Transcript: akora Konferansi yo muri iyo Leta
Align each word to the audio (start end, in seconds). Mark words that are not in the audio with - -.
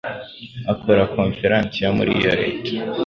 akora 0.73 1.09
Konferansi 1.15 1.77
yo 1.85 1.91
muri 1.97 2.11
iyo 2.19 2.31
Leta 2.39 2.71